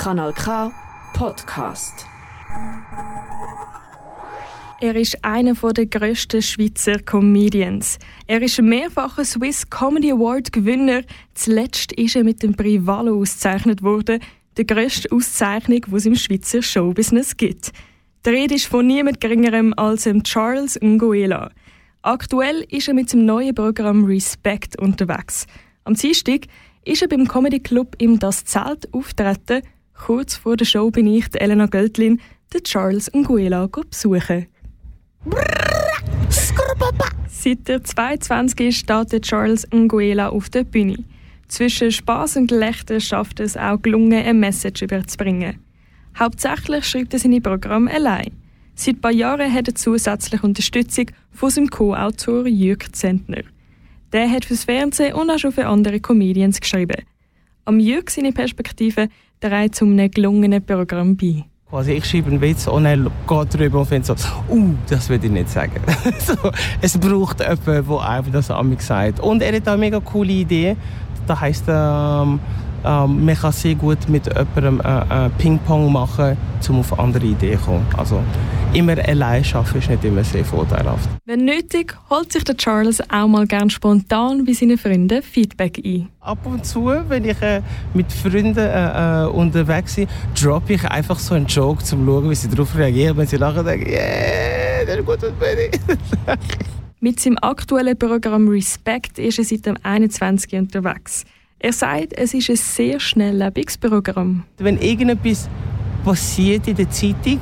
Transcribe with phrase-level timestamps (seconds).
[0.00, 0.72] Kanal K
[1.12, 2.06] Podcast.
[4.80, 7.98] Er ist einer der grössten Schweizer Comedians.
[8.26, 11.02] Er ist mehrfacher Swiss Comedy Award Gewinner.
[11.34, 14.20] Zuletzt ist er mit dem Prix ausgezeichnet worden,
[14.56, 17.70] der grössten Auszeichnung, die es im Schweizer Showbusiness gibt.
[18.24, 21.50] Die Rede ist von niemand geringerem als Charles Nguela.
[22.00, 25.46] Aktuell ist er mit seinem neuen Programm Respect unterwegs.
[25.84, 26.46] Am Dienstag
[26.86, 29.60] ist er beim Comedy Club im Das Zelt auftreten.
[30.06, 32.20] Kurz vor der Show bin ich, Elena Göttlin,
[32.54, 34.46] den Charles Nguela besuchen.
[37.28, 41.04] Seit der 22 steht Charles Nguela auf der Bühne.
[41.48, 45.58] Zwischen Spaß und Gelächter schafft es auch gelungen, eine Message überzubringen.
[46.18, 48.32] Hauptsächlich schreibt er seine Programme allein.
[48.74, 53.42] Seit ein paar Jahren hat er zusätzliche Unterstützung von seinem Co-Autor Jürg Zentner.
[54.12, 57.04] Der hat fürs Fernsehen und auch schon für andere Comedians geschrieben.
[57.66, 59.08] Am Jürg seine Perspektive
[59.40, 61.44] trägt zu einem gelungenen Programm bei.
[61.72, 65.26] Also ich schreibe einen Witz und er geht drüber und findet so, uh, das würde
[65.26, 65.80] ich nicht sagen.
[66.18, 66.34] so,
[66.80, 69.20] es braucht jemanden, der einfach das an mich sagt.
[69.20, 70.76] Und er hat auch mega coole Idee.
[71.28, 72.40] Das heisst, ähm,
[72.84, 76.36] ähm, man kann sehr gut mit jemandem äh, äh, Ping-Pong machen,
[76.68, 77.86] um auf andere Ideen zu kommen.
[77.96, 78.20] Also
[78.72, 81.08] immer allein arbeiten ist nicht immer sehr vorteilhaft.
[81.24, 86.08] Wenn nötig, holt sich der Charles auch mal gern spontan bei seinen Freunden Feedback ein.
[86.20, 87.62] Ab und zu, wenn ich äh,
[87.94, 90.08] mit Freunden äh, äh unterwegs bin,
[90.40, 93.16] droppe ich einfach so einen Joke, um zu schauen, wie sie darauf reagieren.
[93.16, 95.80] Wenn sie lachen, denke ich, yeah, das ist gut, was bin ich.
[97.00, 100.52] Mit seinem aktuellen Programm Respect ist er seit dem 21.
[100.52, 101.24] unterwegs.
[101.58, 104.44] Er sagt, es ist ein sehr schnelllebiges Programm.
[104.58, 105.48] Wenn irgendetwas
[106.04, 107.40] passiert in der Zeitung,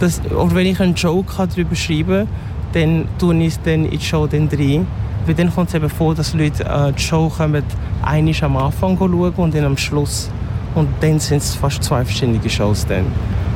[0.00, 2.28] dass, oder wenn ich einen Joke darüber schreiben kann,
[2.72, 4.86] dann tue ich es dann in die Show dann rein.
[5.26, 7.62] Weil dann kommt es eben vor, dass Leute äh, die Show kommen,
[8.02, 10.30] einmal am Anfang schauen und dann am Schluss.
[10.74, 13.06] Und dann sind es fast zwei verschiedene Shows dann.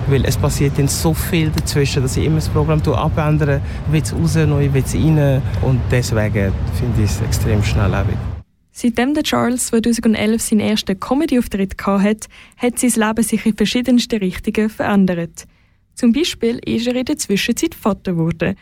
[0.08, 4.34] Weil es passiert dann so viel dazwischen, dass ich immer das Programm abändere, Witz raus,
[4.34, 5.40] neue Witz rein.
[5.62, 8.16] Und deswegen finde ich es extrem schnelllebig.
[8.72, 12.26] Seitdem der Charles 2011 seinen ersten Comedy-Auftritt hatte,
[12.56, 15.46] hat sein Leben sich in verschiedensten Richtungen verändert.
[15.94, 18.56] Zum Beispiel ist er in der Zwischenzeit Vater geworden.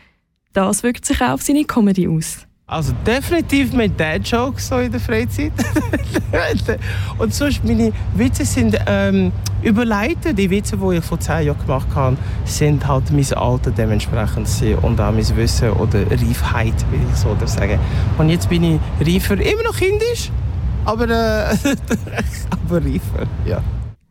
[0.53, 2.45] Das wirkt sich auch auf seine Comedy aus.
[2.65, 5.51] Also definitiv mit Dad-Jokes so in der Freizeit.
[7.17, 10.37] und sonst meine Witze sind ähm, überleitet.
[10.37, 14.47] Die Witze, die ich vor zehn Jahren gemacht habe, sind halt mein Alter dementsprechend
[14.81, 17.79] und auch mein Wissen oder Reifheit, will ich so sagen.
[18.17, 20.31] Und jetzt bin ich reifer, immer noch kindisch,
[20.85, 21.55] aber, äh,
[22.49, 23.61] aber reifer, ja.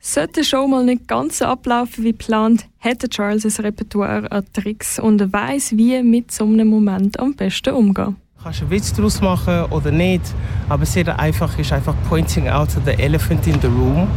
[0.04, 4.44] Sollte die Show mal nicht ganz so ablaufen wie geplant, hätte Charles ein Repertoire an
[4.52, 8.16] Tricks und weiß, wie mit so einem Moment am besten umgehen.
[8.42, 10.22] Kannst einen Witz daraus machen oder nicht,
[10.68, 14.08] aber sehr einfach ist einfach pointing out the elephant in the room.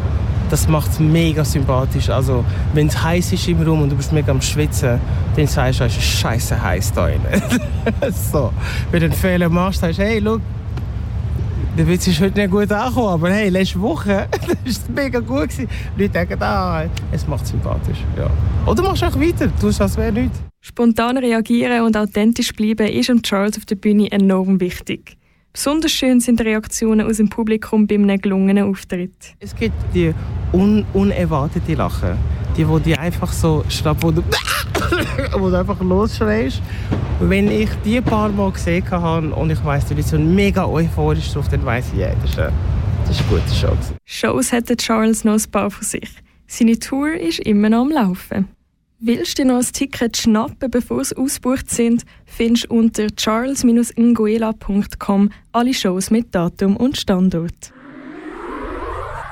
[0.50, 2.10] Das macht es mega sympathisch.
[2.10, 2.44] Also,
[2.74, 5.00] wenn es heiß ist im Raum und du bist mega am Schwitzen,
[5.36, 7.22] dann sagst du, es ist scheiße heiß da drin.
[8.32, 8.52] so.
[8.90, 10.42] Wenn du einen Fehler machst, sagst du, hey, look,
[11.78, 15.50] der Witz ist heute nicht gut angekommen, aber hey, letzte Woche war es mega gut.
[15.50, 15.68] Gewesen.
[15.98, 18.00] Die Leute denken, ah, es macht sympathisch.
[18.18, 18.30] Ja.
[18.66, 20.40] Oder machst du einfach weiter, du tust als wäre nichts.
[20.62, 25.18] Spontan reagieren und authentisch bleiben ist am Charles auf der Bühne enorm wichtig.
[25.54, 29.36] Besonders schön sind die Reaktionen aus dem Publikum bei einem gelungenen Auftritt.
[29.40, 30.14] Es gibt die
[30.52, 32.18] un unerwartete Lachen.
[32.58, 34.22] Die, wo die einfach so schnapp, wo du,
[35.38, 36.62] wo du einfach losschreist.
[37.20, 41.32] Wenn ich die paar Mal gesehen habe und ich weiss, du bist so mega euphorisch
[41.34, 42.52] drauf, dann weiss ich, ja, das ist eine,
[43.06, 43.76] das ist eine gute Show.
[44.06, 46.10] Shows hat Charles noch ein paar von sich.
[46.48, 48.48] Seine Tour ist immer noch am Laufen.
[49.00, 55.74] Willst du noch ein Ticket schnappen, bevor sie ausgebucht sind, findest du unter charles-nguela.com alle
[55.74, 57.74] Shows mit Datum und Standort.